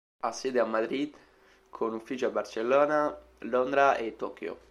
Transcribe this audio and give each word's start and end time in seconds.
Ha 0.21 0.31
sede 0.31 0.59
a 0.59 0.65
Madrid 0.65 1.13
con 1.69 1.93
uffici 1.93 2.25
a 2.25 2.31
Barcellona, 2.31 3.15
Londra 3.41 3.97
e 3.97 4.15
Tokyo. 4.15 4.57